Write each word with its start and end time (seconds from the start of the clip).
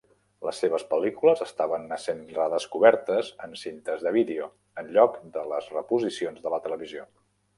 Les 0.45 0.59
seves 0.61 0.83
pel·lícules 0.93 1.43
estaven 1.45 1.83
essent 1.97 2.23
redescobertes 2.37 3.29
en 3.47 3.53
cintes 3.65 4.07
de 4.07 4.15
vídeo 4.17 4.49
en 4.83 4.89
lloc 4.97 5.23
de 5.39 5.47
les 5.55 5.71
reposicions 5.79 6.43
de 6.47 6.55
la 6.57 6.63
televisió. 6.67 7.07